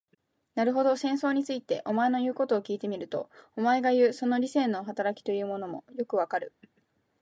[0.55, 6.55] なるほど、戦争について、お前の言うことを聞いてみると、お前がいう、その理性の働きというものもよくわかる。